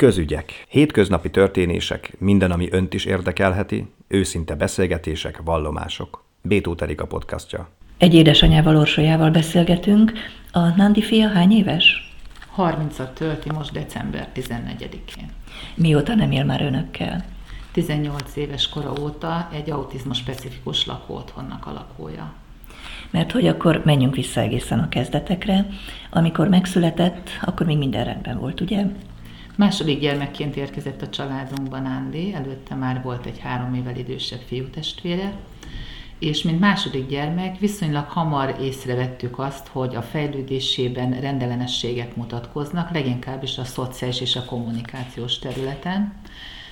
Közügyek, 0.00 0.66
hétköznapi 0.68 1.30
történések, 1.30 2.12
minden, 2.18 2.50
ami 2.50 2.68
önt 2.70 2.94
is 2.94 3.04
érdekelheti, 3.04 3.90
őszinte 4.08 4.54
beszélgetések, 4.54 5.40
vallomások. 5.44 6.24
Bétó 6.42 6.74
Terika 6.74 7.06
podcastja. 7.06 7.68
Egy 7.98 8.14
édesanyával, 8.14 8.76
Orsolyával 8.76 9.30
beszélgetünk. 9.30 10.12
A 10.52 10.60
Nandi 10.76 11.02
fia 11.02 11.28
hány 11.28 11.52
éves? 11.52 12.14
30-at 12.56 13.12
tölti 13.12 13.50
most 13.52 13.72
december 13.72 14.28
14-én. 14.34 15.30
Mióta 15.74 16.14
nem 16.14 16.30
él 16.30 16.44
már 16.44 16.62
önökkel? 16.62 17.24
18 17.72 18.36
éves 18.36 18.68
kora 18.68 18.92
óta 19.00 19.48
egy 19.52 19.70
autizmus 19.70 20.16
specifikus 20.16 20.86
lakóotthonnak 20.86 21.66
a 21.66 21.72
lakója. 21.72 22.32
Mert 23.10 23.32
hogy 23.32 23.46
akkor 23.46 23.82
menjünk 23.84 24.14
vissza 24.14 24.40
egészen 24.40 24.78
a 24.78 24.88
kezdetekre. 24.88 25.66
Amikor 26.10 26.48
megszületett, 26.48 27.28
akkor 27.42 27.66
még 27.66 27.78
minden 27.78 28.04
rendben 28.04 28.38
volt, 28.38 28.60
ugye? 28.60 28.84
Második 29.60 30.00
gyermekként 30.00 30.56
érkezett 30.56 31.02
a 31.02 31.08
családunkban 31.08 31.84
Ándi, 31.84 32.34
előtte 32.34 32.74
már 32.74 33.02
volt 33.02 33.26
egy 33.26 33.38
három 33.38 33.74
évvel 33.74 33.96
idősebb 33.96 34.40
fiútestvére, 34.46 35.32
és 36.18 36.42
mint 36.42 36.60
második 36.60 37.08
gyermek 37.08 37.58
viszonylag 37.58 38.08
hamar 38.08 38.56
észrevettük 38.60 39.38
azt, 39.38 39.68
hogy 39.68 39.94
a 39.94 40.02
fejlődésében 40.02 41.20
rendellenességek 41.20 42.16
mutatkoznak, 42.16 42.90
leginkább 42.90 43.42
is 43.42 43.58
a 43.58 43.64
szociális 43.64 44.20
és 44.20 44.36
a 44.36 44.44
kommunikációs 44.44 45.38
területen. 45.38 46.12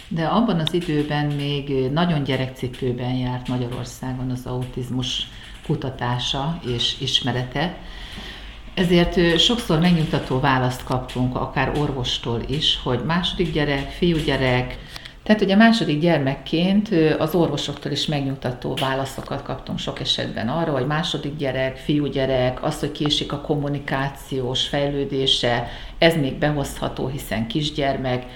De 0.08 0.26
abban 0.26 0.58
az 0.58 0.72
időben 0.72 1.26
még 1.26 1.90
nagyon 1.90 2.22
gyerekcipőben 2.22 3.14
járt 3.14 3.48
Magyarországon 3.48 4.30
az 4.30 4.46
autizmus 4.46 5.28
kutatása 5.66 6.60
és 6.66 7.00
ismerete, 7.00 7.78
ezért 8.78 9.38
sokszor 9.38 9.78
megnyugtató 9.78 10.40
választ 10.40 10.84
kaptunk, 10.84 11.36
akár 11.36 11.72
orvostól 11.78 12.40
is, 12.46 12.78
hogy 12.82 13.00
második 13.04 13.52
gyerek, 13.52 13.90
fiúgyerek, 13.90 14.78
tehát 15.22 15.42
ugye 15.42 15.56
második 15.56 16.00
gyermekként 16.00 16.88
az 17.18 17.34
orvosoktól 17.34 17.92
is 17.92 18.06
megnyugtató 18.06 18.74
válaszokat 18.80 19.42
kaptunk 19.42 19.78
sok 19.78 20.00
esetben 20.00 20.48
arra, 20.48 20.72
hogy 20.72 20.86
második 20.86 21.36
gyerek, 21.36 21.76
fiúgyerek, 21.76 22.64
az, 22.64 22.80
hogy 22.80 22.92
késik 22.92 23.32
a 23.32 23.40
kommunikációs 23.40 24.66
fejlődése, 24.68 25.68
ez 25.98 26.16
még 26.16 26.34
behozható, 26.34 27.06
hiszen 27.06 27.46
kisgyermek. 27.46 28.26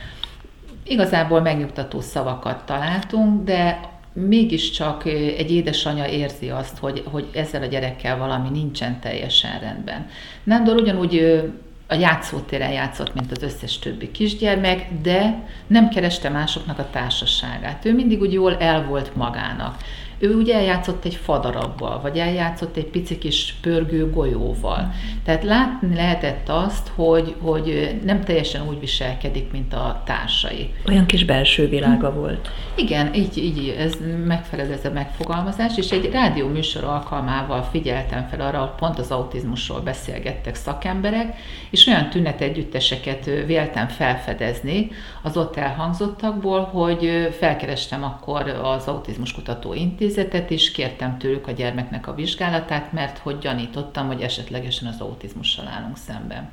Igazából 0.84 1.40
megnyugtató 1.40 2.00
szavakat 2.00 2.64
találtunk, 2.64 3.44
de 3.44 3.80
mégiscsak 4.12 5.04
egy 5.06 5.50
édesanyja 5.50 6.06
érzi 6.06 6.50
azt, 6.50 6.78
hogy, 6.78 7.02
hogy 7.10 7.28
ezzel 7.34 7.62
a 7.62 7.66
gyerekkel 7.66 8.18
valami 8.18 8.48
nincsen 8.48 9.00
teljesen 9.00 9.60
rendben. 9.60 10.06
Nándor 10.44 10.74
ugyanúgy 10.74 11.42
a 11.86 11.94
játszótéren 11.94 12.72
játszott, 12.72 13.14
mint 13.14 13.30
az 13.30 13.42
összes 13.42 13.78
többi 13.78 14.10
kisgyermek, 14.10 14.86
de 15.02 15.48
nem 15.66 15.88
kereste 15.88 16.28
másoknak 16.28 16.78
a 16.78 16.90
társaságát. 16.90 17.84
Ő 17.84 17.94
mindig 17.94 18.20
úgy 18.20 18.32
jól 18.32 18.56
el 18.56 18.84
volt 18.84 19.16
magának 19.16 19.76
ő 20.22 20.34
ugye 20.34 20.54
eljátszott 20.54 21.04
egy 21.04 21.14
fadarabbal, 21.14 22.00
vagy 22.00 22.18
eljátszott 22.18 22.76
egy 22.76 22.86
pici 22.86 23.18
kis 23.18 23.54
pörgő 23.60 24.10
golyóval. 24.10 24.92
Tehát 25.24 25.44
látni 25.44 25.94
lehetett 25.94 26.48
azt, 26.48 26.90
hogy, 26.94 27.34
hogy 27.40 27.98
nem 28.04 28.20
teljesen 28.20 28.68
úgy 28.68 28.80
viselkedik, 28.80 29.50
mint 29.50 29.72
a 29.72 30.02
társai. 30.06 30.74
Olyan 30.88 31.06
kis 31.06 31.24
belső 31.24 31.68
világa 31.68 32.10
hm. 32.10 32.18
volt. 32.18 32.50
Igen, 32.74 33.14
így, 33.14 33.36
így 33.36 33.74
ez 33.78 33.94
megfelelő 34.26 34.72
ez 34.72 34.84
a 34.84 34.90
megfogalmazás, 34.90 35.76
és 35.76 35.90
egy 35.90 36.10
rádió 36.12 36.48
műsor 36.48 36.84
alkalmával 36.84 37.62
figyeltem 37.62 38.26
fel 38.30 38.40
arra, 38.40 38.58
hogy 38.58 38.74
pont 38.78 38.98
az 38.98 39.10
autizmusról 39.10 39.80
beszélgettek 39.80 40.54
szakemberek, 40.54 41.36
és 41.70 41.86
olyan 41.86 42.10
tünetegyütteseket 42.10 43.24
véltem 43.24 43.88
felfedezni 43.88 44.90
az 45.22 45.36
ott 45.36 45.56
elhangzottakból, 45.56 46.60
hogy 46.60 47.28
felkerestem 47.38 48.04
akkor 48.04 48.48
az 48.48 48.86
Autizmus 48.86 49.32
Kutató 49.32 49.74
Intézet, 49.74 50.10
intézetet, 50.12 50.50
és 50.50 50.70
kértem 50.70 51.18
tőlük 51.18 51.46
a 51.46 51.50
gyermeknek 51.50 52.06
a 52.06 52.14
vizsgálatát, 52.14 52.92
mert 52.92 53.18
hogy 53.18 53.38
gyanítottam, 53.38 54.06
hogy 54.06 54.20
esetlegesen 54.20 54.88
az 54.88 55.00
autizmussal 55.00 55.68
állunk 55.68 55.96
szemben. 55.96 56.50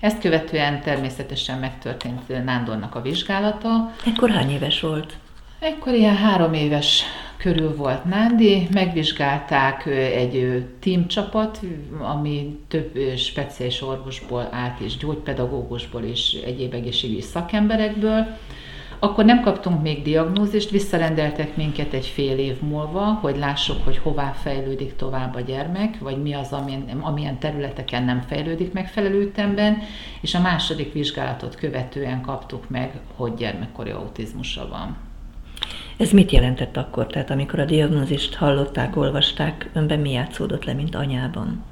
Ezt 0.00 0.20
követően 0.20 0.80
természetesen 0.80 1.58
megtörtént 1.58 2.44
Nándornak 2.44 2.94
a 2.94 3.02
vizsgálata. 3.02 3.92
Ekkor 4.06 4.30
hány 4.30 4.50
éves 4.50 4.80
volt? 4.80 5.12
Ekkor 5.60 5.92
ilyen 5.92 6.16
három 6.16 6.52
éves 6.52 7.02
körül 7.36 7.76
volt 7.76 8.04
Nándi, 8.04 8.68
megvizsgálták 8.72 9.86
egy 9.86 10.66
teamcsapat, 10.80 11.60
ami 12.00 12.58
több 12.68 12.98
speciális 13.16 13.82
orvosból 13.82 14.48
állt, 14.50 14.80
és 14.80 14.96
gyógypedagógusból, 14.96 16.02
és 16.02 16.32
egyéb 16.44 16.74
egészségügyi 16.74 17.20
szakemberekből, 17.20 18.36
akkor 19.04 19.24
nem 19.24 19.40
kaptunk 19.40 19.82
még 19.82 20.02
diagnózist, 20.02 20.70
visszarendeltek 20.70 21.56
minket 21.56 21.92
egy 21.92 22.06
fél 22.06 22.38
év 22.38 22.60
múlva, 22.60 23.00
hogy 23.00 23.36
lássuk, 23.36 23.84
hogy 23.84 23.98
hová 23.98 24.32
fejlődik 24.32 24.96
tovább 24.96 25.34
a 25.34 25.40
gyermek, 25.40 25.98
vagy 25.98 26.22
mi 26.22 26.32
az, 26.32 26.52
amilyen, 26.52 26.98
amilyen 27.00 27.38
területeken 27.38 28.04
nem 28.04 28.20
fejlődik 28.20 28.72
megfelelő 28.72 29.20
ütemben, 29.20 29.78
és 30.20 30.34
a 30.34 30.40
második 30.40 30.92
vizsgálatot 30.92 31.54
követően 31.54 32.20
kaptuk 32.20 32.68
meg, 32.68 33.00
hogy 33.16 33.34
gyermekkori 33.34 33.90
autizmusa 33.90 34.68
van. 34.68 34.96
Ez 35.96 36.10
mit 36.10 36.30
jelentett 36.30 36.76
akkor? 36.76 37.06
Tehát 37.06 37.30
amikor 37.30 37.58
a 37.58 37.64
diagnózist 37.64 38.34
hallották, 38.34 38.96
olvasták, 38.96 39.70
önben 39.72 40.00
mi 40.00 40.10
játszódott 40.10 40.64
le, 40.64 40.72
mint 40.72 40.94
anyában? 40.94 41.62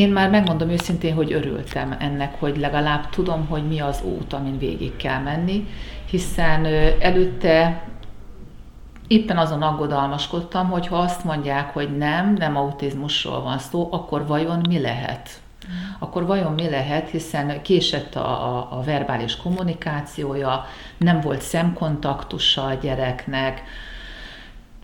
Én 0.00 0.12
már 0.12 0.30
megmondom 0.30 0.68
őszintén, 0.70 1.14
hogy 1.14 1.32
örültem 1.32 1.96
ennek, 1.98 2.34
hogy 2.38 2.56
legalább 2.56 3.10
tudom, 3.10 3.46
hogy 3.46 3.68
mi 3.68 3.80
az 3.80 4.02
út, 4.02 4.32
amin 4.32 4.58
végig 4.58 4.96
kell 4.96 5.20
menni, 5.20 5.68
hiszen 6.10 6.64
előtte 7.00 7.82
éppen 9.06 9.38
azon 9.38 9.62
aggodalmaskodtam, 9.62 10.70
hogy 10.70 10.86
ha 10.86 10.96
azt 10.96 11.24
mondják, 11.24 11.72
hogy 11.72 11.96
nem, 11.96 12.34
nem 12.34 12.56
autizmusról 12.56 13.42
van 13.42 13.58
szó, 13.58 13.88
akkor 13.90 14.26
vajon 14.26 14.64
mi 14.68 14.80
lehet? 14.80 15.40
Akkor 15.98 16.26
vajon 16.26 16.52
mi 16.52 16.70
lehet, 16.70 17.10
hiszen 17.10 17.62
késett 17.62 18.14
a, 18.14 18.56
a, 18.56 18.68
a 18.78 18.82
verbális 18.82 19.36
kommunikációja, 19.36 20.66
nem 20.98 21.20
volt 21.20 21.40
szemkontaktusa 21.42 22.64
a 22.64 22.74
gyereknek, 22.74 23.62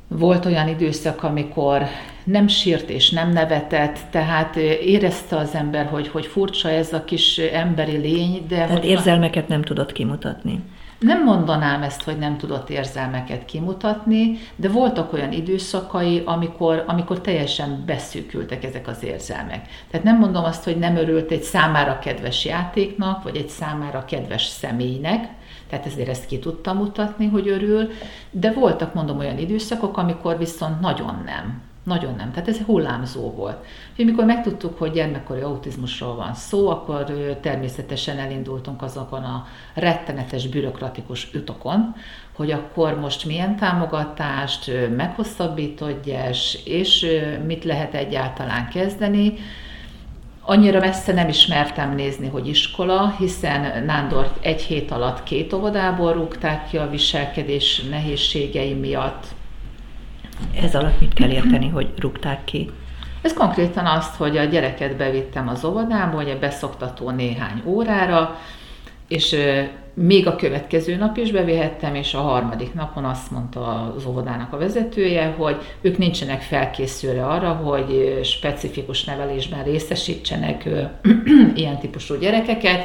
volt 0.08 0.44
olyan 0.44 0.68
időszak, 0.68 1.22
amikor 1.22 1.86
nem 2.26 2.46
sírt 2.46 2.90
és 2.90 3.10
nem 3.10 3.32
nevetett, 3.32 3.98
tehát 4.10 4.56
érezte 4.56 5.36
az 5.36 5.54
ember, 5.54 5.86
hogy, 5.86 6.08
hogy 6.08 6.26
furcsa 6.26 6.70
ez 6.70 6.92
a 6.92 7.04
kis 7.04 7.38
emberi 7.38 7.96
lény, 7.96 8.46
de... 8.48 8.56
Tehát 8.56 8.84
érzelmeket 8.84 9.48
nem 9.48 9.62
tudott 9.62 9.92
kimutatni. 9.92 10.62
Nem 10.98 11.24
mondanám 11.24 11.82
ezt, 11.82 12.02
hogy 12.02 12.18
nem 12.18 12.36
tudott 12.36 12.70
érzelmeket 12.70 13.44
kimutatni, 13.44 14.38
de 14.56 14.68
voltak 14.68 15.12
olyan 15.12 15.32
időszakai, 15.32 16.22
amikor, 16.24 16.84
amikor 16.86 17.20
teljesen 17.20 17.82
beszűkültek 17.86 18.64
ezek 18.64 18.88
az 18.88 19.04
érzelmek. 19.04 19.68
Tehát 19.90 20.06
nem 20.06 20.18
mondom 20.18 20.44
azt, 20.44 20.64
hogy 20.64 20.78
nem 20.78 20.96
örült 20.96 21.30
egy 21.30 21.42
számára 21.42 21.98
kedves 21.98 22.44
játéknak, 22.44 23.22
vagy 23.22 23.36
egy 23.36 23.48
számára 23.48 24.04
kedves 24.04 24.44
személynek, 24.44 25.28
tehát 25.68 25.86
ezért 25.86 26.08
ezt 26.08 26.26
ki 26.26 26.38
tudtam 26.38 26.76
mutatni, 26.76 27.26
hogy 27.26 27.48
örül, 27.48 27.88
de 28.30 28.52
voltak, 28.52 28.94
mondom, 28.94 29.18
olyan 29.18 29.38
időszakok, 29.38 29.96
amikor 29.96 30.38
viszont 30.38 30.80
nagyon 30.80 31.22
nem. 31.24 31.62
Nagyon 31.86 32.14
nem. 32.14 32.30
Tehát 32.30 32.48
ez 32.48 32.58
hullámzó 32.58 33.30
volt. 33.30 33.64
Úgyhogy 33.90 34.04
mikor 34.04 34.24
megtudtuk, 34.24 34.78
hogy 34.78 34.92
gyermekkori 34.92 35.40
autizmusról 35.40 36.14
van 36.14 36.34
szó, 36.34 36.68
akkor 36.68 37.04
természetesen 37.40 38.18
elindultunk 38.18 38.82
azokon 38.82 39.22
a 39.22 39.46
rettenetes 39.74 40.48
bürokratikus 40.48 41.28
ütokon, 41.34 41.94
hogy 42.32 42.50
akkor 42.50 43.00
most 43.00 43.24
milyen 43.24 43.56
támogatást, 43.56 44.70
meghosszabbított 44.96 46.06
és 46.64 47.06
mit 47.46 47.64
lehet 47.64 47.94
egyáltalán 47.94 48.68
kezdeni. 48.68 49.34
Annyira 50.40 50.80
messze 50.80 51.12
nem 51.12 51.28
ismertem 51.28 51.94
nézni, 51.94 52.28
hogy 52.28 52.48
iskola, 52.48 53.14
hiszen 53.18 53.84
Nándort 53.84 54.44
egy 54.44 54.62
hét 54.62 54.90
alatt 54.90 55.22
két 55.22 55.52
óvodából 55.52 56.12
rúgták 56.12 56.68
ki 56.68 56.76
a 56.76 56.90
viselkedés 56.90 57.82
nehézségei 57.90 58.74
miatt. 58.74 59.34
Ez 60.62 60.74
alatt 60.74 61.00
mit 61.00 61.14
kell 61.14 61.30
érteni, 61.30 61.68
hogy 61.68 61.92
rúgták 61.98 62.44
ki? 62.44 62.70
Ez 63.22 63.32
konkrétan 63.32 63.86
azt, 63.86 64.16
hogy 64.16 64.36
a 64.36 64.44
gyereket 64.44 64.96
bevittem 64.96 65.48
az 65.48 65.64
óvodába, 65.64 66.16
hogy 66.16 66.38
beszoktató 66.38 67.10
néhány 67.10 67.62
órára, 67.64 68.38
és 69.08 69.36
még 69.94 70.26
a 70.26 70.36
következő 70.36 70.96
nap 70.96 71.16
is 71.16 71.30
bevihettem, 71.30 71.94
és 71.94 72.14
a 72.14 72.20
harmadik 72.20 72.74
napon 72.74 73.04
azt 73.04 73.30
mondta 73.30 73.92
az 73.96 74.06
óvodának 74.06 74.52
a 74.52 74.58
vezetője, 74.58 75.34
hogy 75.38 75.56
ők 75.80 75.98
nincsenek 75.98 76.40
felkészülve 76.40 77.26
arra, 77.26 77.52
hogy 77.52 78.20
specifikus 78.22 79.04
nevelésben 79.04 79.64
részesítsenek 79.64 80.68
ilyen 81.54 81.78
típusú 81.78 82.14
gyerekeket, 82.14 82.84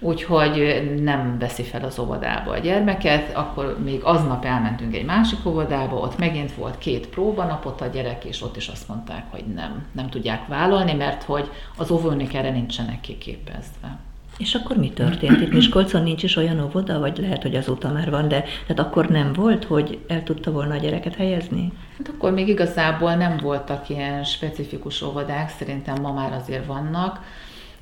úgyhogy 0.00 0.84
nem 1.02 1.38
veszi 1.38 1.62
fel 1.62 1.84
az 1.84 1.98
óvodába 1.98 2.50
a 2.50 2.58
gyermeket, 2.58 3.36
akkor 3.36 3.76
még 3.84 4.00
aznap 4.02 4.44
elmentünk 4.44 4.94
egy 4.94 5.04
másik 5.04 5.46
óvodába, 5.46 5.96
ott 5.96 6.18
megint 6.18 6.54
volt 6.54 6.78
két 6.78 7.08
próbanapot 7.08 7.80
a 7.80 7.86
gyerek, 7.86 8.24
és 8.24 8.42
ott 8.42 8.56
is 8.56 8.68
azt 8.68 8.88
mondták, 8.88 9.24
hogy 9.30 9.44
nem, 9.54 9.86
nem 9.92 10.08
tudják 10.08 10.46
vállalni, 10.46 10.92
mert 10.92 11.22
hogy 11.22 11.50
az 11.76 11.90
óvónik 11.90 12.34
erre 12.34 12.50
nincsenek 12.50 13.00
kiképezve. 13.00 13.98
És 14.38 14.54
akkor 14.54 14.76
mi 14.76 14.90
történt? 14.90 15.40
Itt 15.40 15.52
Miskolcon 15.52 16.02
nincs 16.02 16.22
is 16.22 16.36
olyan 16.36 16.60
óvoda, 16.60 16.98
vagy 16.98 17.18
lehet, 17.18 17.42
hogy 17.42 17.54
azóta 17.54 17.92
már 17.92 18.10
van, 18.10 18.28
de 18.28 18.44
tehát 18.66 18.78
akkor 18.78 19.08
nem 19.08 19.32
volt, 19.32 19.64
hogy 19.64 19.98
el 20.08 20.22
tudta 20.22 20.50
volna 20.50 20.74
a 20.74 20.78
gyereket 20.78 21.14
helyezni? 21.14 21.72
Hát 21.98 22.08
akkor 22.08 22.32
még 22.32 22.48
igazából 22.48 23.14
nem 23.14 23.36
voltak 23.36 23.88
ilyen 23.88 24.24
specifikus 24.24 25.02
óvodák, 25.02 25.50
szerintem 25.58 26.00
ma 26.00 26.12
már 26.12 26.32
azért 26.32 26.66
vannak, 26.66 27.20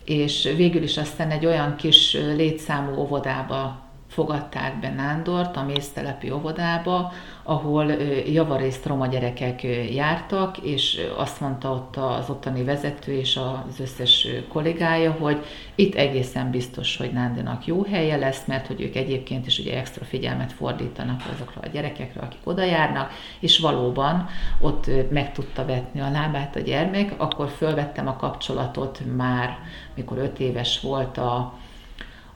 és 0.08 0.52
végül 0.56 0.82
is 0.82 0.96
aztán 0.96 1.31
egy 1.31 1.46
olyan 1.46 1.76
kis 1.76 2.12
létszámú 2.12 2.96
óvodába 2.96 3.88
fogadták 4.08 4.81
be 4.81 4.90
Nándort 4.90 5.56
a 5.56 5.62
mésztelepi 5.62 6.31
óvodába, 6.31 7.12
ahol 7.43 7.84
javarészt 8.26 8.87
roma 8.87 9.06
gyerekek 9.06 9.62
jártak, 9.94 10.58
és 10.58 11.00
azt 11.16 11.40
mondta 11.40 11.70
ott 11.70 11.96
az 11.96 12.31
ottani 12.31 12.64
vezető 12.64 13.12
és 13.12 13.37
az 13.37 13.81
összes 13.81 14.26
kollégája, 14.49 15.12
hogy 15.12 15.44
itt 15.75 15.94
egészen 15.94 16.50
biztos, 16.50 16.96
hogy 16.96 17.12
Nándinak 17.12 17.66
jó 17.66 17.82
helye 17.82 18.16
lesz, 18.16 18.46
mert 18.46 18.66
hogy 18.66 18.81
ők 18.81 18.96
egyébként 18.96 19.46
is 19.46 19.58
ugye 19.58 19.78
extra 19.78 20.05
figyelmet 20.05 20.52
fordítanak 20.52 21.20
azokra 21.34 21.61
a 21.64 21.69
gyerekekre, 21.69 22.20
akik 22.20 22.40
oda 22.44 22.64
járnak, 22.64 23.12
és 23.40 23.58
valóban 23.58 24.28
ott 24.61 24.90
meg 25.11 25.32
tudta 25.32 25.64
vetni 25.64 26.00
a 26.00 26.11
lábát 26.11 26.56
a 26.56 26.61
gyermek, 26.61 27.14
akkor 27.16 27.49
fölvettem 27.49 28.08
a 28.08 28.16
kapcsolatot 28.16 29.00
már, 29.16 29.58
mikor 29.94 30.19
öt 30.19 30.40
éves 30.40 30.81
volt 30.81 31.19
a, 31.19 31.58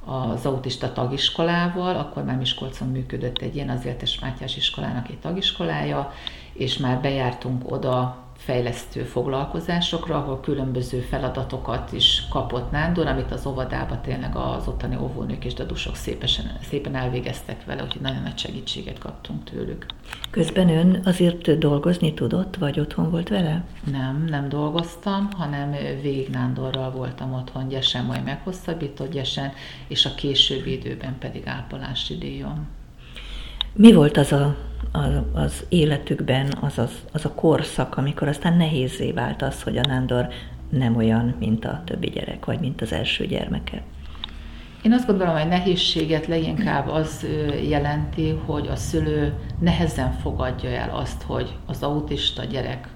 az 0.05 0.47
autista 0.47 0.93
tagiskolával, 0.93 1.97
akkor 1.97 2.25
már 2.25 2.37
Miskolcon 2.37 2.89
működött 2.89 3.39
egy 3.39 3.55
ilyen, 3.55 3.69
az 3.69 3.87
Értes 3.87 4.19
Mátyás 4.19 4.57
iskolának 4.57 5.09
egy 5.09 5.19
tagiskolája, 5.19 6.13
és 6.53 6.79
már 6.79 7.01
bejártunk 7.01 7.73
oda 7.73 8.17
fejlesztő 8.45 9.03
foglalkozásokra, 9.03 10.17
ahol 10.17 10.41
különböző 10.41 10.99
feladatokat 11.01 11.93
is 11.93 12.23
kapott 12.31 12.71
Nándor, 12.71 13.07
amit 13.07 13.31
az 13.31 13.47
óvodába 13.47 14.01
tényleg 14.01 14.37
az 14.37 14.69
ottani 14.69 14.97
óvónők 14.97 15.45
és 15.45 15.55
dadusok 15.55 15.97
szépesen, 15.97 16.59
szépen 16.69 16.95
elvégeztek 16.95 17.65
vele, 17.65 17.83
úgyhogy 17.83 18.01
nagyon 18.01 18.23
nagy 18.23 18.39
segítséget 18.39 18.99
kaptunk 18.99 19.45
tőlük. 19.45 19.87
Közben 20.31 20.69
ön 20.69 21.01
azért 21.05 21.59
dolgozni 21.59 22.15
tudott, 22.15 22.57
vagy 22.57 22.81
otthon 22.81 23.11
volt 23.11 23.29
vele? 23.29 23.65
Nem, 23.91 24.25
nem 24.29 24.49
dolgoztam, 24.49 25.29
hanem 25.37 25.71
végig 26.03 26.29
Nándorral 26.29 26.91
voltam 26.91 27.33
otthon, 27.33 27.69
gyesen 27.69 28.05
majd 28.05 28.25
meghosszabbított 28.25 29.13
gyesen, 29.13 29.53
és 29.89 30.05
a 30.05 30.15
későbbi 30.15 30.73
időben 30.73 31.19
pedig 31.19 31.47
ápolási 31.47 32.19
díjon. 32.19 32.67
Mi 33.75 33.93
volt 33.93 34.17
az 34.17 34.33
a, 34.33 34.45
a, 34.45 34.57
az 35.33 35.65
életükben 35.69 36.53
az, 36.61 36.79
az, 36.79 36.91
az 37.13 37.25
a 37.25 37.33
korszak, 37.33 37.97
amikor 37.97 38.29
aztán 38.29 38.57
nehézé 38.57 39.13
vált 39.13 39.43
az, 39.43 39.63
hogy 39.63 39.77
a 39.77 39.87
Nándor 39.87 40.29
nem 40.69 40.97
olyan, 40.97 41.35
mint 41.39 41.65
a 41.65 41.83
többi 41.85 42.11
gyerek, 42.11 42.45
vagy 42.45 42.61
mint 42.61 42.81
az 42.81 42.93
első 42.93 43.27
gyermeke? 43.27 43.83
Én 44.83 44.93
azt 44.93 45.07
gondolom, 45.07 45.37
hogy 45.37 45.49
nehézséget 45.49 46.27
leginkább 46.27 46.89
az 46.89 47.27
jelenti, 47.69 48.31
hogy 48.31 48.69
a 48.69 48.77
szülő 48.77 49.35
nehezen 49.59 50.13
fogadja 50.13 50.71
el 50.71 50.97
azt, 50.97 51.23
hogy 51.23 51.57
az 51.67 51.83
autista 51.83 52.45
gyerek 52.45 52.89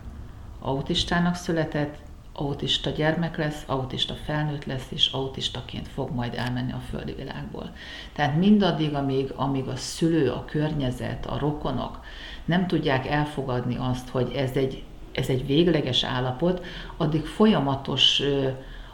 autistának 0.60 1.34
született, 1.34 1.94
autista 2.36 2.90
gyermek 2.90 3.36
lesz, 3.36 3.62
autista 3.66 4.14
felnőtt 4.24 4.64
lesz, 4.64 4.86
és 4.88 5.08
autistaként 5.12 5.88
fog 5.88 6.10
majd 6.10 6.34
elmenni 6.34 6.72
a 6.72 6.82
földi 6.90 7.12
világból. 7.12 7.72
Tehát 8.12 8.36
mindaddig, 8.36 8.94
amíg, 8.94 9.32
amíg 9.36 9.68
a 9.68 9.76
szülő, 9.76 10.30
a 10.30 10.44
környezet, 10.44 11.26
a 11.26 11.38
rokonok 11.38 12.00
nem 12.44 12.66
tudják 12.66 13.06
elfogadni 13.06 13.76
azt, 13.76 14.08
hogy 14.08 14.32
ez 14.36 14.50
egy, 14.50 14.82
ez 15.12 15.28
egy 15.28 15.46
végleges 15.46 16.04
állapot, 16.04 16.64
addig 16.96 17.24
folyamatos 17.24 18.22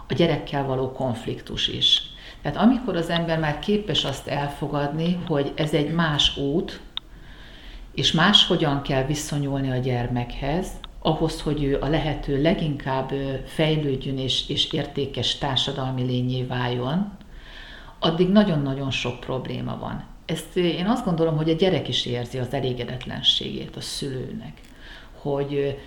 a 0.09 0.15
gyerekkel 0.15 0.67
való 0.67 0.93
konfliktus 0.93 1.69
is. 1.69 2.03
Tehát 2.43 2.59
amikor 2.59 2.97
az 2.97 3.09
ember 3.09 3.39
már 3.39 3.59
képes 3.59 4.05
azt 4.05 4.27
elfogadni, 4.27 5.19
hogy 5.27 5.53
ez 5.55 5.73
egy 5.73 5.95
más 5.95 6.37
út, 6.37 6.81
és 7.95 8.13
máshogyan 8.13 8.83
kell 8.83 9.05
viszonyulni 9.05 9.71
a 9.71 9.77
gyermekhez, 9.77 10.69
ahhoz, 11.03 11.41
hogy 11.41 11.65
ő 11.65 11.79
a 11.81 11.89
lehető 11.89 12.43
leginkább 12.43 13.13
fejlődjön 13.45 14.19
és, 14.19 14.49
és 14.49 14.73
értékes 14.73 15.39
társadalmi 15.39 16.03
lényé 16.03 16.43
váljon, 16.43 17.13
addig 17.99 18.29
nagyon-nagyon 18.29 18.91
sok 18.91 19.21
probléma 19.21 19.79
van. 19.79 20.05
Ezt 20.27 20.57
én 20.57 20.87
azt 20.87 21.05
gondolom, 21.05 21.37
hogy 21.37 21.51
a 21.51 21.55
gyerek 21.55 21.89
is 21.89 22.07
érzi 22.07 22.39
az 22.39 22.53
elégedetlenségét 22.55 23.77
a 23.77 23.81
szülőnek, 23.81 24.53
hogy 25.21 25.79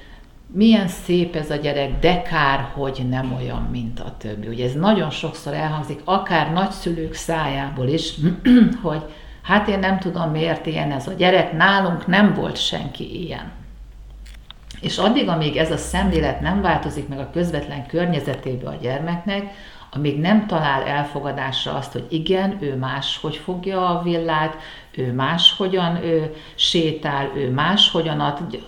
milyen 0.47 0.87
szép 0.87 1.35
ez 1.35 1.49
a 1.51 1.55
gyerek, 1.55 1.99
de 1.99 2.21
kár, 2.21 2.59
hogy 2.59 3.05
nem 3.09 3.33
olyan, 3.33 3.61
mint 3.61 3.99
a 3.99 4.15
többi. 4.17 4.47
Ugye 4.47 4.65
ez 4.65 4.73
nagyon 4.73 5.09
sokszor 5.09 5.53
elhangzik, 5.53 6.01
akár 6.03 6.51
nagyszülők 6.51 7.13
szájából 7.13 7.87
is, 7.87 8.13
hogy 8.81 9.01
hát 9.41 9.67
én 9.67 9.79
nem 9.79 9.99
tudom, 9.99 10.31
miért 10.31 10.65
ilyen 10.65 10.91
ez 10.91 11.07
a 11.07 11.13
gyerek, 11.13 11.53
nálunk 11.53 12.07
nem 12.07 12.33
volt 12.33 12.57
senki 12.57 13.23
ilyen. 13.25 13.51
És 14.81 14.97
addig, 14.97 15.27
amíg 15.27 15.57
ez 15.57 15.71
a 15.71 15.77
szemlélet 15.77 16.41
nem 16.41 16.61
változik 16.61 17.07
meg 17.07 17.19
a 17.19 17.29
közvetlen 17.33 17.85
környezetébe 17.85 18.69
a 18.69 18.77
gyermeknek, 18.81 19.53
amíg 19.91 20.19
nem 20.19 20.47
talál 20.47 20.83
elfogadásra 20.83 21.73
azt, 21.73 21.91
hogy 21.91 22.05
igen, 22.09 22.57
ő 22.59 22.75
máshogy 22.75 23.35
fogja 23.35 23.87
a 23.87 24.03
villát, 24.03 24.57
ő 24.91 25.13
máshogyan 25.13 26.03
ő 26.03 26.35
sétál, 26.55 27.31
ő 27.35 27.51
máshogyan 27.51 28.19
ad, 28.19 28.63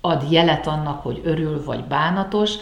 ad 0.00 0.30
jelet 0.30 0.66
annak, 0.66 1.02
hogy 1.02 1.20
örül 1.24 1.64
vagy 1.64 1.84
bánatos, 1.84 2.54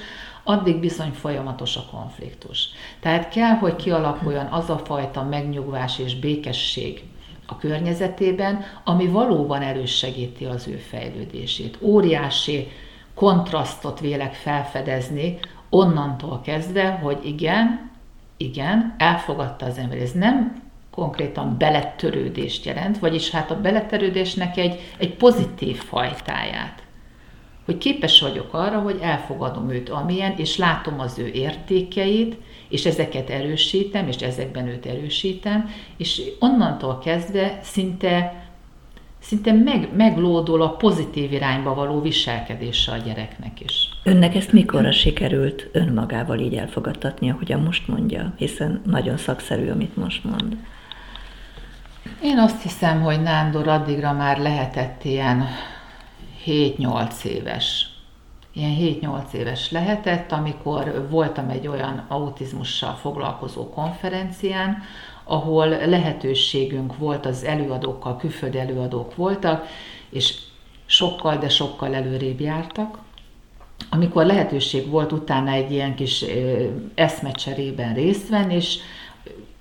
addig 0.43 0.81
bizony 0.81 1.11
folyamatos 1.11 1.77
a 1.77 1.85
konfliktus. 1.91 2.69
Tehát 3.01 3.29
kell, 3.29 3.55
hogy 3.55 3.77
kialakuljon 3.77 4.47
az 4.47 4.71
a 4.71 4.79
fajta 4.79 5.23
megnyugvás 5.23 5.99
és 5.99 6.17
békesség, 6.17 7.03
a 7.46 7.58
környezetében, 7.58 8.64
ami 8.85 9.06
valóban 9.06 9.62
elősegíti 9.62 10.44
az 10.44 10.69
ő 10.69 10.76
fejlődését. 10.76 11.79
Óriási 11.81 12.69
kontrasztot 13.14 14.00
vélek 14.00 14.35
felfedezni 14.35 15.38
onnantól 15.69 16.41
kezdve, 16.41 16.91
hogy 16.91 17.19
igen, 17.25 17.91
igen, 18.37 18.94
elfogadta 18.99 19.67
az 19.67 19.79
ember. 19.79 19.99
Ez 19.99 20.12
nem 20.12 20.62
konkrétan 20.91 21.58
beletörődést 21.58 22.64
jelent, 22.64 22.99
vagyis 22.99 23.31
hát 23.31 23.50
a 23.50 23.61
beletörődésnek 23.61 24.56
egy, 24.56 24.81
egy 24.99 25.14
pozitív 25.14 25.76
fajtáját. 25.76 26.84
Hogy 27.64 27.78
képes 27.78 28.20
vagyok 28.20 28.55
arra, 28.55 28.78
hogy 28.78 28.99
elfogadom 29.00 29.70
őt 29.70 29.88
amilyen, 29.88 30.34
és 30.37 30.56
látom 30.56 31.00
az 31.00 31.19
ő 31.19 31.26
értékeit, 31.26 32.37
és 32.69 32.87
ezeket 32.87 33.31
erősítem, 33.31 34.08
és 34.08 34.16
ezekben 34.16 34.66
őt 34.69 34.87
erősítem, 34.87 35.70
és 35.96 36.22
onnantól 36.38 36.99
kezdve 36.99 37.58
szinte, 37.62 38.44
szinte 39.21 39.52
meg, 39.52 39.88
meglódul 39.97 40.62
a 40.62 40.71
pozitív 40.71 41.33
irányba 41.33 41.75
való 41.75 42.00
viselkedése 42.00 42.92
a 42.92 42.97
gyereknek 42.97 43.61
is. 43.61 43.88
Önnek 44.02 44.35
ezt 44.35 44.52
mikorra 44.52 44.92
sikerült 44.92 45.68
önmagával 45.73 46.38
így 46.38 46.54
elfogadtatni, 46.54 47.30
ahogyan 47.30 47.61
most 47.61 47.88
mondja, 47.88 48.35
hiszen 48.37 48.83
nagyon 48.87 49.16
szakszerű, 49.16 49.71
amit 49.71 49.97
most 49.97 50.25
mond. 50.25 50.56
Én 52.23 52.38
azt 52.38 52.62
hiszem, 52.62 53.02
hogy 53.02 53.23
Nándor 53.23 53.68
addigra 53.68 54.12
már 54.12 54.38
lehetett 54.38 55.04
ilyen 55.04 55.44
7-8 56.47 57.25
éves 57.25 57.95
ilyen 58.55 58.77
7-8 59.01 59.33
éves 59.33 59.71
lehetett, 59.71 60.33
amikor 60.33 61.07
voltam 61.11 61.49
egy 61.49 61.67
olyan 61.67 62.05
autizmussal 62.09 62.95
foglalkozó 62.95 63.69
konferencián, 63.69 64.83
ahol 65.25 65.69
lehetőségünk 65.69 66.97
volt 66.97 67.27
az 67.27 67.45
előadókkal, 67.45 68.17
külföldi 68.17 68.59
előadók 68.59 69.17
voltak, 69.17 69.67
és 70.11 70.35
sokkal, 70.87 71.37
de 71.37 71.49
sokkal 71.49 71.95
előrébb 71.95 72.41
jártak. 72.41 72.99
Amikor 73.91 74.27
lehetőség 74.27 74.89
volt 74.89 75.13
utána 75.13 75.51
egy 75.51 75.71
ilyen 75.71 75.95
kis 75.95 76.25
eszmecserében 76.95 77.95
részt 77.95 78.29
venni, 78.29 78.55
és 78.55 78.79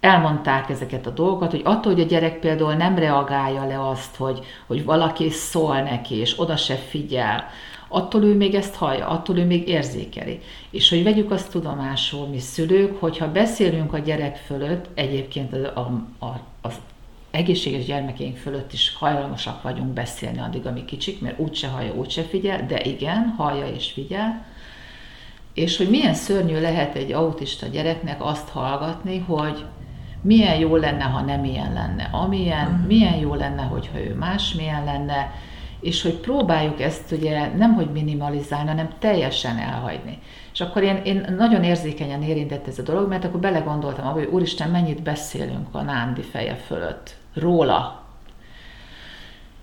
elmondták 0.04 0.70
ezeket 0.70 1.06
a 1.08 1.10
dolgokat, 1.10 1.52
hogy 1.52 1.62
attól, 1.64 1.94
hogy 1.94 2.02
a 2.02 2.06
gyerek 2.06 2.40
például 2.40 2.74
nem 2.74 2.96
reagálja 2.96 3.66
le 3.66 3.90
azt, 3.90 4.16
hogy, 4.16 4.40
hogy 4.68 4.84
valaki 4.84 5.30
szól 5.30 5.82
neki, 5.82 6.16
és 6.16 6.40
oda 6.40 6.56
se 6.56 6.76
figyel, 6.76 7.46
attól 7.88 8.24
ő 8.24 8.36
még 8.36 8.56
ezt 8.56 8.76
hallja, 8.76 9.08
attól 9.08 9.38
ő 9.38 9.46
még 9.46 9.68
érzékeli. 9.68 10.40
És 10.70 10.90
hogy 10.90 11.04
vegyük 11.04 11.32
azt 11.32 11.52
tudomásul, 11.52 12.28
mi 12.28 12.40
szülők, 12.40 13.00
hogyha 13.00 13.32
beszélünk 13.32 13.94
a 13.94 13.98
gyerek 13.98 14.36
fölött, 14.36 14.86
egyébként 14.94 15.54
a, 15.54 15.80
a, 15.80 16.26
a, 16.26 16.40
az 16.62 16.74
egészséges 17.32 17.86
gyermekeink 17.86 18.38
fölött 18.38 18.74
is 18.74 18.96
hajlamosak 18.96 19.62
vagyunk 19.62 19.94
beszélni 19.94 20.40
addig, 20.40 20.66
amíg 20.66 20.86
kicsik, 20.86 21.22
mert 21.22 21.40
úgyse 21.40 21.68
hallja, 21.68 21.94
úgyse 21.94 22.22
figyel, 22.22 22.66
de 22.66 22.84
igen, 22.84 23.34
hallja 23.38 23.68
és 23.68 23.92
figyel, 23.92 24.46
és 25.54 25.78
hogy 25.78 25.90
milyen 25.90 26.14
szörnyű 26.14 26.60
lehet 26.60 26.96
egy 26.96 27.12
autista 27.12 27.68
gyereknek 27.68 28.26
azt 28.26 28.50
hallgatni, 28.50 29.20
hogy 29.20 29.66
milyen 30.24 30.56
jó 30.56 30.76
lenne, 30.76 31.04
ha 31.04 31.22
nem 31.22 31.44
ilyen 31.44 31.74
lenne, 31.74 32.10
amilyen, 32.12 32.68
uh-huh. 32.68 32.88
milyen 32.88 33.16
jó 33.16 33.34
lenne, 33.34 33.62
hogyha 33.62 34.00
ő 34.00 34.16
másmilyen 34.16 34.84
lenne, 34.84 35.32
és 35.80 36.02
hogy 36.02 36.16
próbáljuk 36.16 36.82
ezt 36.82 37.12
ugye 37.12 37.56
nem 37.56 37.74
hogy 37.74 37.92
minimalizálni, 37.92 38.68
hanem 38.68 38.90
teljesen 39.00 39.58
elhagyni. 39.58 40.20
És 40.54 40.62
akkor 40.62 40.84
én, 40.84 41.02
én 41.04 41.36
nagyon 41.38 41.64
érzékenyen 41.64 42.24
érintett 42.24 42.68
ez 42.68 42.80
a 42.80 42.84
dolog, 42.84 43.08
mert 43.08 43.24
akkor 43.24 43.40
belegondoltam 43.40 44.08
abba, 44.08 44.20
hogy 44.20 44.30
úristen, 44.32 44.70
mennyit 44.70 45.02
beszélünk 45.02 45.68
a 45.72 45.82
Nándi 45.82 46.22
feje 46.22 46.56
fölött, 46.56 47.16
róla, 47.34 48.04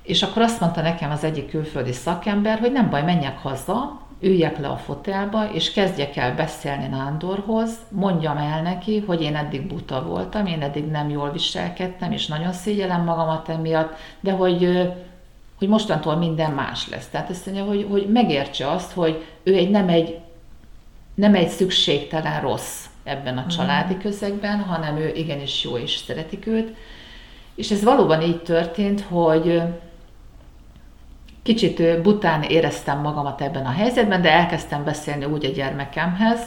és 0.03 0.23
akkor 0.23 0.43
azt 0.43 0.61
mondta 0.61 0.81
nekem 0.81 1.11
az 1.11 1.25
egyik 1.25 1.51
külföldi 1.51 1.93
szakember, 1.93 2.59
hogy 2.59 2.73
nem 2.73 2.91
baj, 2.91 3.03
menjek 3.03 3.39
haza, 3.39 4.01
üljek 4.21 4.59
le 4.59 4.69
a 4.69 4.77
fotelba, 4.77 5.53
és 5.53 5.73
kezdjek 5.73 6.17
el 6.17 6.35
beszélni 6.35 6.87
Nándorhoz, 6.87 7.71
mondjam 7.89 8.37
el 8.37 8.63
neki, 8.63 9.05
hogy 9.07 9.23
én 9.23 9.37
eddig 9.37 9.67
buta 9.67 10.03
voltam, 10.03 10.47
én 10.47 10.63
eddig 10.63 10.85
nem 10.85 11.09
jól 11.09 11.31
viselkedtem, 11.31 12.13
és 12.13 12.27
nagyon 12.27 12.53
szégyellem 12.53 13.05
magamat 13.05 13.49
emiatt, 13.49 13.95
de 14.21 14.33
hogy, 14.33 14.91
hogy 15.59 15.69
mostantól 15.69 16.17
minden 16.17 16.53
más 16.53 16.89
lesz. 16.89 17.09
Tehát 17.09 17.31
azt 17.31 17.47
mondja, 17.47 17.65
hogy, 17.65 17.87
hogy 17.91 18.09
megértse 18.13 18.71
azt, 18.71 18.93
hogy 18.93 19.25
ő 19.43 19.55
egy 19.55 19.71
nem 19.71 19.89
egy, 19.89 20.19
nem 21.15 21.35
egy 21.35 21.49
szükségtelen 21.49 22.41
rossz 22.41 22.85
ebben 23.05 23.39
a 23.39 23.47
családi 23.47 23.97
közegben, 23.97 24.61
hanem 24.61 24.97
ő 24.97 25.13
igenis 25.15 25.65
jó 25.65 25.77
és 25.77 25.97
szeretik 26.07 26.47
őt. 26.47 26.77
És 27.55 27.71
ez 27.71 27.85
valóban 27.85 28.23
így 28.23 28.43
történt, 28.43 29.01
hogy 29.01 29.63
Kicsit 31.43 32.03
bután 32.03 32.43
éreztem 32.43 33.01
magamat 33.01 33.41
ebben 33.41 33.67
a 33.67 33.71
helyzetben, 33.71 34.23
de 34.23 34.33
elkezdtem 34.33 34.85
beszélni 34.85 35.25
úgy 35.25 35.45
a 35.45 35.49
gyermekemhez, 35.49 36.41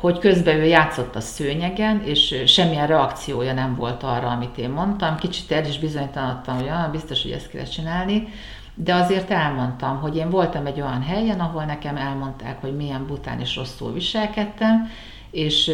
hogy 0.00 0.18
közben 0.18 0.56
ő 0.56 0.64
játszott 0.64 1.16
a 1.16 1.20
szőnyegen, 1.20 2.02
és 2.04 2.42
semmilyen 2.46 2.86
reakciója 2.86 3.52
nem 3.52 3.76
volt 3.76 4.02
arra, 4.02 4.28
amit 4.28 4.58
én 4.58 4.70
mondtam. 4.70 5.16
Kicsit 5.16 5.52
el 5.52 5.64
is 5.64 5.78
bizonytalanodtam, 5.78 6.54
hogy 6.56 6.68
ah, 6.68 6.90
biztos, 6.90 7.22
hogy 7.22 7.30
ezt 7.30 7.50
kell 7.50 7.64
csinálni, 7.64 8.28
de 8.74 8.94
azért 8.94 9.30
elmondtam, 9.30 10.00
hogy 10.00 10.16
én 10.16 10.30
voltam 10.30 10.66
egy 10.66 10.80
olyan 10.80 11.02
helyen, 11.02 11.40
ahol 11.40 11.64
nekem 11.64 11.96
elmondták, 11.96 12.60
hogy 12.60 12.76
milyen 12.76 13.06
bután 13.06 13.40
és 13.40 13.56
rosszul 13.56 13.92
viselkedtem, 13.92 14.90
és 15.30 15.72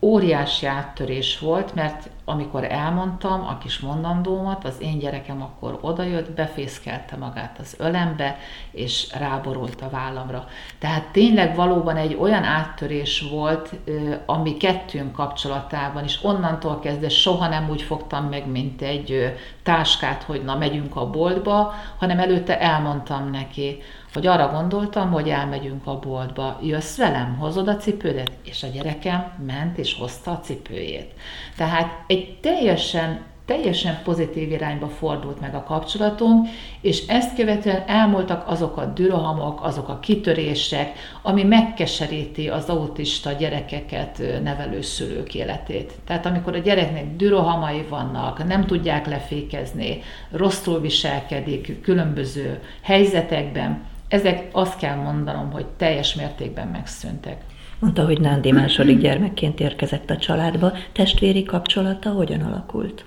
óriási 0.00 0.66
áttörés 0.66 1.38
volt, 1.38 1.74
mert 1.74 2.10
amikor 2.24 2.64
elmondtam 2.64 3.46
a 3.46 3.58
kis 3.58 3.78
mondandómat, 3.78 4.64
az 4.64 4.76
én 4.80 4.98
gyerekem 4.98 5.42
akkor 5.42 5.78
odajött, 5.80 6.30
befészkelte 6.30 7.16
magát 7.16 7.56
az 7.60 7.74
ölembe, 7.78 8.36
és 8.70 9.08
ráborult 9.18 9.80
a 9.80 9.88
vállamra. 9.90 10.46
Tehát 10.78 11.04
tényleg 11.12 11.54
valóban 11.54 11.96
egy 11.96 12.16
olyan 12.20 12.42
áttörés 12.42 13.24
volt, 13.30 13.74
ami 14.26 14.56
kettőnk 14.56 15.12
kapcsolatában, 15.12 16.04
és 16.04 16.24
onnantól 16.24 16.78
kezdve 16.78 17.08
soha 17.08 17.48
nem 17.48 17.68
úgy 17.70 17.82
fogtam 17.82 18.24
meg, 18.24 18.46
mint 18.50 18.82
egy 18.82 19.34
táskát, 19.62 20.22
hogy 20.22 20.44
na, 20.44 20.56
megyünk 20.56 20.96
a 20.96 21.10
boltba, 21.10 21.74
hanem 21.98 22.18
előtte 22.18 22.60
elmondtam 22.60 23.30
neki, 23.30 23.82
hogy 24.14 24.26
arra 24.26 24.48
gondoltam, 24.48 25.10
hogy 25.10 25.28
elmegyünk 25.28 25.86
a 25.86 25.98
boltba, 25.98 26.58
jössz 26.62 26.96
velem, 26.96 27.36
hozod 27.38 27.68
a 27.68 27.76
cipődet, 27.76 28.32
és 28.44 28.62
a 28.62 28.66
gyerekem 28.66 29.32
ment 29.46 29.78
és 29.78 29.96
hozta 29.98 30.30
a 30.30 30.40
cipőjét. 30.40 31.12
Tehát 31.56 32.04
egy 32.14 32.38
teljesen 32.40 33.32
teljesen 33.44 33.98
pozitív 34.04 34.50
irányba 34.50 34.88
fordult 34.88 35.40
meg 35.40 35.54
a 35.54 35.62
kapcsolatunk, 35.62 36.48
és 36.80 37.06
ezt 37.06 37.36
követően 37.36 37.82
elmúltak 37.86 38.48
azok 38.48 38.76
a 38.76 38.84
dürohamok, 38.84 39.64
azok 39.64 39.88
a 39.88 39.98
kitörések, 39.98 40.92
ami 41.22 41.42
megkeseríti 41.42 42.48
az 42.48 42.68
autista 42.68 43.32
gyerekeket 43.32 44.22
nevelő 44.42 44.80
szülők 44.80 45.34
életét. 45.34 45.92
Tehát 46.06 46.26
amikor 46.26 46.54
a 46.54 46.58
gyereknek 46.58 47.16
dürohamai 47.16 47.86
vannak, 47.88 48.46
nem 48.46 48.66
tudják 48.66 49.06
lefékezni, 49.06 50.02
rosszul 50.30 50.80
viselkedik 50.80 51.80
különböző 51.82 52.60
helyzetekben, 52.82 53.82
ezek 54.08 54.48
azt 54.52 54.78
kell 54.78 54.96
mondanom, 54.96 55.50
hogy 55.50 55.66
teljes 55.66 56.14
mértékben 56.14 56.68
megszűntek. 56.68 57.36
Mondta, 57.78 58.04
hogy 58.04 58.20
Nándi 58.20 58.52
második 58.52 58.98
gyermekként 58.98 59.60
érkezett 59.60 60.10
a 60.10 60.16
családba. 60.16 60.72
Testvéri 60.92 61.42
kapcsolata 61.42 62.10
hogyan 62.10 62.40
alakult? 62.40 63.04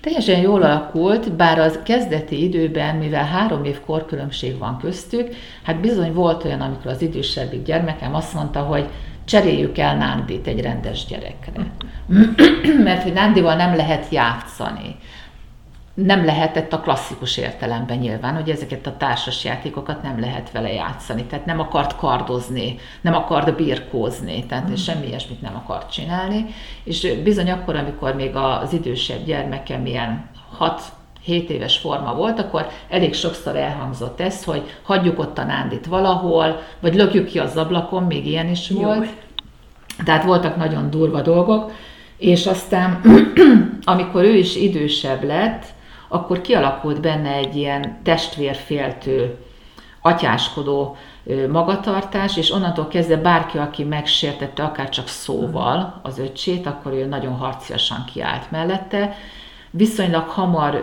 Teljesen 0.00 0.40
jól 0.40 0.62
alakult, 0.62 1.32
bár 1.32 1.58
az 1.58 1.78
kezdeti 1.84 2.42
időben, 2.42 2.96
mivel 2.96 3.24
három 3.24 3.64
év 3.64 3.80
korkülönbség 3.80 4.58
van 4.58 4.78
köztük, 4.78 5.28
hát 5.62 5.80
bizony 5.80 6.12
volt 6.12 6.44
olyan, 6.44 6.60
amikor 6.60 6.90
az 6.90 7.02
idősebbik 7.02 7.62
gyermekem 7.62 8.14
azt 8.14 8.34
mondta, 8.34 8.60
hogy 8.60 8.88
cseréljük 9.24 9.78
el 9.78 9.96
Nándit 9.96 10.46
egy 10.46 10.60
rendes 10.60 11.06
gyerekre. 11.06 11.52
Mert 12.84 13.02
hogy 13.02 13.12
Nándival 13.12 13.54
nem 13.54 13.76
lehet 13.76 14.08
játszani 14.10 14.96
nem 15.96 16.24
lehetett 16.24 16.72
a 16.72 16.80
klasszikus 16.80 17.36
értelemben 17.36 17.98
nyilván, 17.98 18.34
hogy 18.34 18.50
ezeket 18.50 18.86
a 18.86 18.96
társas 18.96 19.44
játékokat 19.44 20.02
nem 20.02 20.20
lehet 20.20 20.50
vele 20.50 20.72
játszani, 20.72 21.24
tehát 21.24 21.46
nem 21.46 21.60
akart 21.60 21.96
kardozni, 21.96 22.78
nem 23.00 23.14
akart 23.14 23.56
birkózni, 23.56 24.46
tehát 24.46 24.70
mm. 24.70 24.74
semmi 24.74 25.06
ilyesmit 25.06 25.40
nem 25.40 25.56
akart 25.56 25.92
csinálni, 25.92 26.46
és 26.84 27.14
bizony 27.24 27.50
akkor, 27.50 27.76
amikor 27.76 28.14
még 28.14 28.36
az 28.36 28.72
idősebb 28.72 29.24
gyermekem 29.24 29.86
ilyen 29.86 30.28
6 30.56 30.82
7 31.22 31.50
éves 31.50 31.78
forma 31.78 32.14
volt, 32.14 32.38
akkor 32.38 32.66
elég 32.88 33.14
sokszor 33.14 33.56
elhangzott 33.56 34.20
ez, 34.20 34.44
hogy 34.44 34.62
hagyjuk 34.82 35.18
ott 35.18 35.38
a 35.38 35.44
nándit 35.44 35.86
valahol, 35.86 36.62
vagy 36.80 36.94
lökjük 36.94 37.26
ki 37.26 37.38
az 37.38 37.56
ablakon, 37.56 38.02
még 38.02 38.26
ilyen 38.26 38.48
is 38.48 38.70
volt. 38.70 39.04
Jó. 39.04 39.10
Tehát 40.04 40.24
voltak 40.24 40.56
nagyon 40.56 40.90
durva 40.90 41.20
dolgok, 41.20 41.72
és 42.16 42.46
aztán, 42.46 43.00
amikor 43.84 44.22
ő 44.22 44.36
is 44.36 44.56
idősebb 44.56 45.24
lett, 45.24 45.74
akkor 46.08 46.40
kialakult 46.40 47.00
benne 47.00 47.32
egy 47.32 47.56
ilyen 47.56 48.00
testvérféltő, 48.02 49.36
atyáskodó 50.02 50.96
magatartás, 51.50 52.36
és 52.36 52.52
onnantól 52.52 52.88
kezdve 52.88 53.16
bárki, 53.16 53.58
aki 53.58 53.84
megsértette 53.84 54.62
akár 54.62 54.88
csak 54.88 55.08
szóval 55.08 56.00
az 56.02 56.18
öcsét, 56.18 56.66
akkor 56.66 56.92
ő 56.92 57.04
nagyon 57.04 57.36
harciasan 57.36 58.04
kiállt 58.12 58.50
mellette. 58.50 59.14
Viszonylag 59.70 60.28
hamar 60.28 60.80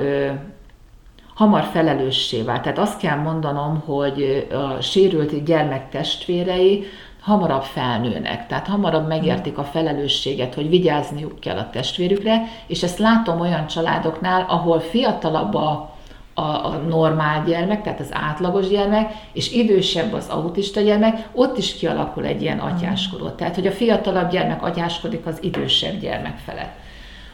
hamar 1.33 1.63
felelőssé 1.63 2.41
vált. 2.41 2.61
Tehát 2.61 2.77
azt 2.77 2.99
kell 2.99 3.17
mondanom, 3.17 3.79
hogy 3.85 4.47
a 4.51 4.81
sérült 4.81 5.43
gyermek 5.43 5.89
testvérei 5.89 6.85
hamarabb 7.23 7.63
felnőnek, 7.63 8.47
tehát 8.47 8.67
hamarabb 8.67 9.07
megértik 9.07 9.57
a 9.57 9.63
felelősséget, 9.63 10.53
hogy 10.53 10.69
vigyázniuk 10.69 11.39
kell 11.39 11.57
a 11.57 11.69
testvérükre, 11.69 12.43
és 12.67 12.83
ezt 12.83 12.97
látom 12.97 13.39
olyan 13.39 13.67
családoknál, 13.67 14.45
ahol 14.47 14.79
fiatalabb 14.79 15.53
a, 15.53 15.95
a, 16.33 16.41
a 16.41 16.81
normál 16.87 17.43
gyermek, 17.45 17.83
tehát 17.83 17.99
az 17.99 18.09
átlagos 18.11 18.67
gyermek, 18.67 19.13
és 19.33 19.51
idősebb 19.51 20.13
az 20.13 20.27
autista 20.29 20.81
gyermek, 20.81 21.27
ott 21.33 21.57
is 21.57 21.75
kialakul 21.75 22.25
egy 22.25 22.41
ilyen 22.41 22.59
atyáskodó. 22.59 23.29
Tehát, 23.29 23.55
hogy 23.55 23.67
a 23.67 23.71
fiatalabb 23.71 24.29
gyermek 24.29 24.63
atyáskodik 24.63 25.25
az 25.25 25.37
idősebb 25.41 25.99
gyermek 25.99 26.37
felett. 26.37 26.75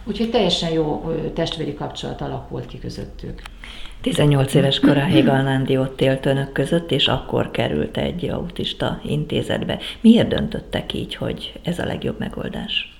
Úgyhogy 0.04 0.30
teljesen 0.30 0.72
jó 0.72 1.14
testvéri 1.34 1.74
kapcsolat 1.74 2.22
alakult 2.22 2.66
ki 2.66 2.80
közöttük. 2.80 3.42
18 4.02 4.54
éves 4.54 4.80
koráig 4.80 5.28
Alnándi 5.28 5.78
ott 5.78 6.02
élt 6.02 6.26
önök 6.26 6.52
között, 6.52 6.92
és 6.92 7.08
akkor 7.08 7.52
került 7.52 7.98
egy 7.98 8.30
autista 8.30 9.00
intézetbe. 9.04 9.80
Miért 10.02 10.28
döntöttek 10.28 10.94
így, 10.94 11.16
hogy 11.16 11.60
ez 11.64 11.80
a 11.80 11.86
legjobb 11.86 12.20
megoldás? 12.20 12.98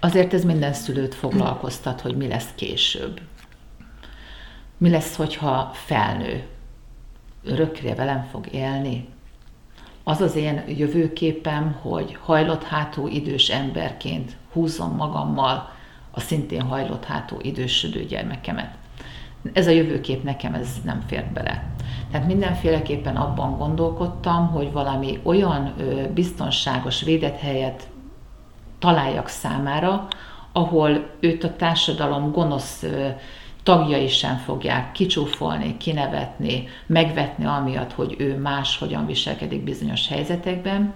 Azért 0.00 0.34
ez 0.34 0.44
minden 0.44 0.72
szülőt 0.72 1.14
foglalkoztat, 1.14 2.00
hogy 2.00 2.16
mi 2.16 2.28
lesz 2.28 2.48
később. 2.54 3.20
Mi 4.76 4.90
lesz, 4.90 5.16
hogyha 5.16 5.70
felnő? 5.74 6.42
Örökre 7.44 7.94
velem 7.94 8.26
fog 8.30 8.46
élni? 8.52 9.08
Az 10.04 10.20
az 10.20 10.36
én 10.36 10.62
jövőképem, 10.68 11.72
hogy 11.72 12.16
hajlott 12.20 12.62
hátú 12.62 13.06
idős 13.08 13.48
emberként 13.48 14.36
húzom 14.52 14.96
magammal 14.96 15.70
a 16.12 16.20
szintén 16.20 16.62
hajlott 16.62 17.04
hátú 17.04 17.36
idősödő 17.42 18.04
gyermekemet 18.04 18.80
ez 19.52 19.66
a 19.66 19.70
jövőkép 19.70 20.22
nekem 20.22 20.54
ez 20.54 20.68
nem 20.84 21.02
fért 21.06 21.32
bele. 21.32 21.64
Tehát 22.10 22.26
mindenféleképpen 22.26 23.16
abban 23.16 23.58
gondolkodtam, 23.58 24.48
hogy 24.48 24.72
valami 24.72 25.20
olyan 25.22 25.74
biztonságos, 26.14 27.02
védett 27.02 27.38
helyet 27.38 27.88
találjak 28.78 29.28
számára, 29.28 30.08
ahol 30.52 31.10
őt 31.20 31.44
a 31.44 31.56
társadalom 31.56 32.32
gonosz 32.32 32.84
tagjai 33.62 34.08
sem 34.08 34.36
fogják 34.36 34.92
kicsúfolni, 34.92 35.76
kinevetni, 35.76 36.68
megvetni 36.86 37.44
amiatt, 37.44 37.92
hogy 37.92 38.14
ő 38.18 38.38
más 38.38 38.78
hogyan 38.78 39.06
viselkedik 39.06 39.64
bizonyos 39.64 40.08
helyzetekben, 40.08 40.94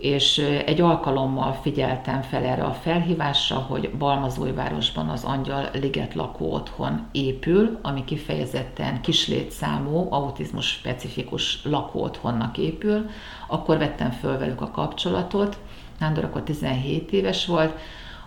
és 0.00 0.38
egy 0.66 0.80
alkalommal 0.80 1.52
figyeltem 1.52 2.22
fel 2.22 2.44
erre 2.44 2.62
a 2.62 2.72
felhívásra, 2.72 3.56
hogy 3.56 3.90
Balmazújvárosban 3.90 5.08
az 5.08 5.24
Angyal 5.24 5.70
Liget 5.72 6.14
lakó 6.14 6.52
otthon 6.52 7.06
épül, 7.12 7.78
ami 7.82 8.04
kifejezetten 8.04 9.00
kislétszámú, 9.00 10.06
autizmus 10.10 10.66
specifikus 10.66 11.64
lakóotthonnak 11.64 12.58
épül. 12.58 13.08
Akkor 13.46 13.78
vettem 13.78 14.10
föl 14.10 14.38
velük 14.38 14.60
a 14.60 14.70
kapcsolatot, 14.70 15.58
Nándor 15.98 16.24
akkor 16.24 16.42
17 16.42 17.12
éves 17.12 17.46
volt, 17.46 17.78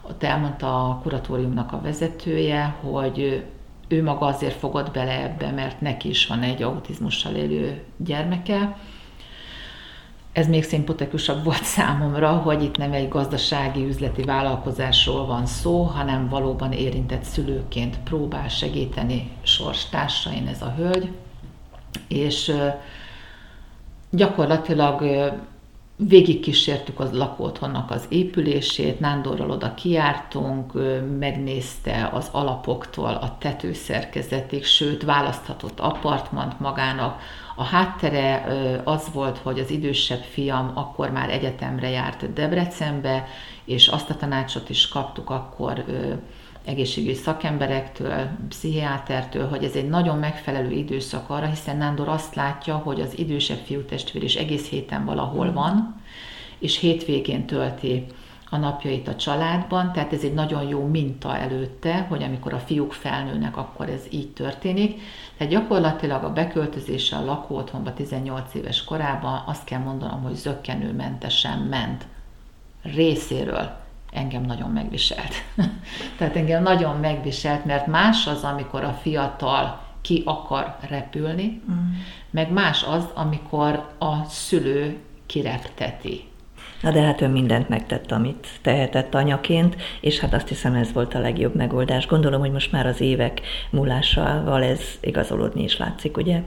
ott 0.01 0.23
elmondta 0.23 0.89
a 0.89 0.99
kuratóriumnak 1.01 1.71
a 1.71 1.81
vezetője, 1.81 2.75
hogy 2.81 3.45
ő 3.87 4.03
maga 4.03 4.25
azért 4.25 4.55
fogott 4.55 4.91
bele 4.91 5.23
ebbe, 5.23 5.51
mert 5.51 5.81
neki 5.81 6.09
is 6.09 6.27
van 6.27 6.41
egy 6.41 6.61
autizmussal 6.61 7.33
élő 7.33 7.83
gyermeke. 7.97 8.77
Ez 10.33 10.47
még 10.47 10.63
szimpatikusabb 10.63 11.43
volt 11.43 11.63
számomra, 11.63 12.31
hogy 12.31 12.63
itt 12.63 12.77
nem 12.77 12.93
egy 12.93 13.07
gazdasági, 13.07 13.85
üzleti 13.85 14.21
vállalkozásról 14.21 15.25
van 15.25 15.45
szó, 15.45 15.83
hanem 15.83 16.29
valóban 16.29 16.71
érintett 16.71 17.23
szülőként 17.23 17.97
próbál 17.99 18.47
segíteni 18.47 19.31
sorstársain 19.41 20.47
ez 20.47 20.61
a 20.61 20.73
hölgy. 20.77 21.11
És 22.07 22.51
gyakorlatilag 24.09 25.01
végig 25.95 26.39
kísértük 26.39 26.99
az 26.99 27.11
lakóotthonnak 27.11 27.91
az 27.91 28.05
épülését, 28.09 28.99
Nándorral 28.99 29.51
oda 29.51 29.73
kiártunk, 29.73 30.73
megnézte 31.19 32.09
az 32.13 32.29
alapoktól 32.31 33.09
a 33.09 33.37
tetőszerkezetig, 33.39 34.65
sőt 34.65 35.03
választhatott 35.03 35.79
apartmant 35.79 36.59
magának. 36.59 37.21
A 37.55 37.63
háttere 37.63 38.45
az 38.83 39.07
volt, 39.13 39.37
hogy 39.37 39.59
az 39.59 39.69
idősebb 39.69 40.21
fiam 40.21 40.71
akkor 40.73 41.11
már 41.11 41.29
egyetemre 41.29 41.89
járt 41.89 42.33
Debrecenbe, 42.33 43.27
és 43.65 43.87
azt 43.87 44.09
a 44.09 44.15
tanácsot 44.15 44.69
is 44.69 44.87
kaptuk 44.87 45.29
akkor 45.29 45.83
egészségügyi 46.65 47.13
szakemberektől, 47.13 48.27
pszichiátertől, 48.49 49.47
hogy 49.47 49.63
ez 49.63 49.75
egy 49.75 49.89
nagyon 49.89 50.17
megfelelő 50.17 50.71
időszak 50.71 51.29
arra, 51.29 51.45
hiszen 51.45 51.77
Nándor 51.77 52.07
azt 52.07 52.35
látja, 52.35 52.75
hogy 52.75 53.01
az 53.01 53.17
idősebb 53.17 53.59
fiútestvér 53.65 54.23
is 54.23 54.35
egész 54.35 54.69
héten 54.69 55.05
valahol 55.05 55.47
mm. 55.47 55.53
van, 55.53 56.01
és 56.59 56.79
hétvégén 56.79 57.45
tölti 57.45 58.05
a 58.49 58.57
napjait 58.57 59.07
a 59.07 59.15
családban, 59.15 59.91
tehát 59.91 60.13
ez 60.13 60.23
egy 60.23 60.33
nagyon 60.33 60.67
jó 60.67 60.85
minta 60.85 61.37
előtte, 61.37 62.05
hogy 62.09 62.23
amikor 62.23 62.53
a 62.53 62.59
fiúk 62.59 62.93
felnőnek, 62.93 63.57
akkor 63.57 63.89
ez 63.89 64.01
így 64.09 64.29
történik. 64.29 65.01
Tehát 65.37 65.53
gyakorlatilag 65.53 66.23
a 66.23 66.33
beköltözése 66.33 67.15
a 67.15 67.25
lakóotthonba 67.25 67.93
18 67.93 68.53
éves 68.53 68.83
korában 68.83 69.43
azt 69.45 69.63
kell 69.63 69.79
mondanom, 69.79 70.21
hogy 70.21 70.35
zöggenőmentesen 70.35 71.59
ment 71.59 72.05
részéről 72.81 73.82
engem 74.13 74.41
nagyon 74.41 74.69
megviselt. 74.69 75.33
Tehát 76.17 76.35
engem 76.35 76.63
nagyon 76.63 76.97
megviselt, 76.97 77.65
mert 77.65 77.87
más 77.87 78.27
az, 78.27 78.43
amikor 78.43 78.83
a 78.83 78.99
fiatal 79.01 79.81
ki 80.01 80.21
akar 80.25 80.75
repülni, 80.89 81.61
mm. 81.71 81.91
meg 82.29 82.51
más 82.51 82.83
az, 82.83 83.07
amikor 83.13 83.89
a 83.99 84.23
szülő 84.23 84.97
kirepteti. 85.25 86.31
Na 86.81 86.91
de 86.91 87.01
hát 87.01 87.21
ő 87.21 87.27
mindent 87.27 87.69
megtett, 87.69 88.11
amit 88.11 88.47
tehetett 88.61 89.15
anyaként, 89.15 89.75
és 90.01 90.19
hát 90.19 90.33
azt 90.33 90.47
hiszem 90.47 90.73
ez 90.73 90.93
volt 90.93 91.13
a 91.13 91.19
legjobb 91.19 91.55
megoldás. 91.55 92.07
Gondolom, 92.07 92.39
hogy 92.39 92.51
most 92.51 92.71
már 92.71 92.85
az 92.85 93.01
évek 93.01 93.41
múlásával 93.69 94.63
ez 94.63 94.81
igazolódni 95.01 95.63
is 95.63 95.77
látszik, 95.77 96.17
ugye? 96.17 96.41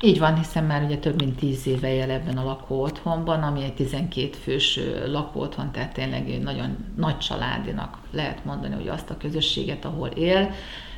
Így 0.00 0.18
van, 0.18 0.36
hiszen 0.36 0.64
már 0.64 0.82
ugye 0.82 0.98
több 0.98 1.20
mint 1.20 1.36
10 1.36 1.66
éve 1.66 1.94
él 1.94 2.10
ebben 2.10 2.36
a 2.38 2.44
lakóotthonban, 2.44 3.42
ami 3.42 3.62
egy 3.62 3.74
12 3.74 4.30
fős 4.42 4.80
lakóotthon, 5.06 5.72
tehát 5.72 5.92
tényleg 5.92 6.30
egy 6.30 6.42
nagyon 6.42 6.76
nagy 6.96 7.18
családinak 7.18 7.98
lehet 8.10 8.44
mondani, 8.44 8.74
hogy 8.74 8.88
azt 8.88 9.10
a 9.10 9.16
közösséget, 9.16 9.84
ahol 9.84 10.08
él, 10.08 10.50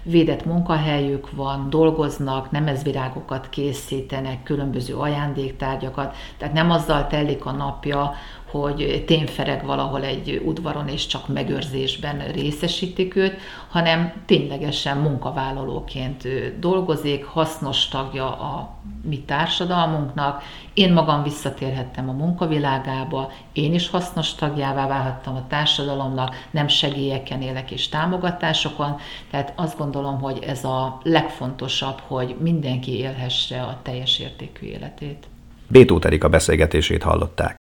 védett 0.02 0.44
munkahelyük 0.44 1.30
van, 1.30 1.70
dolgoznak, 1.70 2.50
nemezvirágokat 2.50 3.48
készítenek, 3.48 4.42
különböző 4.42 4.94
ajándéktárgyakat, 4.94 6.16
tehát 6.36 6.54
nem 6.54 6.70
azzal 6.70 7.06
telik 7.06 7.44
a 7.44 7.52
napja, 7.52 8.14
hogy 8.50 9.04
tényfereg 9.06 9.64
valahol 9.64 10.04
egy 10.04 10.42
udvaron 10.44 10.88
és 10.88 11.06
csak 11.06 11.28
megőrzésben 11.28 12.18
részesítik 12.32 13.16
őt, 13.16 13.36
hanem 13.68 14.12
ténylegesen 14.26 14.96
munkavállalóként 14.96 16.28
dolgozik, 16.58 17.24
hasznos 17.24 17.88
tagja 17.88 18.26
a 18.26 18.76
mi 19.02 19.20
társadalmunknak. 19.20 20.42
Én 20.74 20.92
magam 20.92 21.22
visszatérhettem 21.22 22.08
a 22.08 22.12
munkavilágába, 22.12 23.32
én 23.52 23.74
is 23.74 23.88
hasznos 23.88 24.34
tagjává 24.34 24.86
válhattam 24.86 25.36
a 25.36 25.46
társadalomnak, 25.48 26.34
nem 26.50 26.68
segélyeken 26.68 27.42
élek 27.42 27.70
és 27.70 27.88
támogatásokon, 27.88 28.96
tehát 29.30 29.52
azt 29.56 29.78
gondolom, 29.78 30.20
hogy 30.20 30.38
ez 30.46 30.64
a 30.64 31.00
legfontosabb, 31.02 32.00
hogy 32.06 32.36
mindenki 32.40 32.98
élhesse 32.98 33.62
a 33.62 33.78
teljes 33.82 34.18
értékű 34.18 34.66
életét. 34.66 35.26
Bétó 35.66 36.00
Erika 36.02 36.28
beszélgetését 36.28 37.02
hallották. 37.02 37.56